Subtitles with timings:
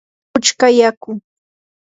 [0.31, 1.11] puchka yaku.